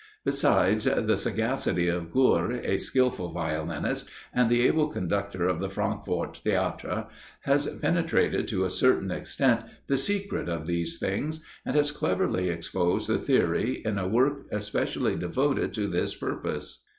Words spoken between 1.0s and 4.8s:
sagacity of Guhr, a skilful violinist, and the